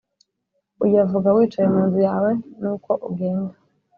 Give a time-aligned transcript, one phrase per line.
[0.85, 3.53] uyavuga wicaye mu nzu yawe n uko ugenda